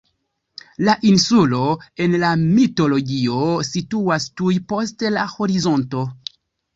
[0.85, 1.59] La insulo,
[2.05, 6.03] en la mitologio, situas tuj post la horizonto.